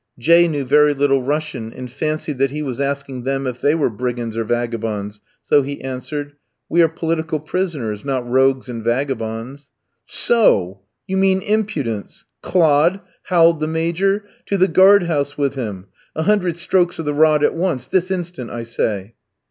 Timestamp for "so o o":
10.07-10.81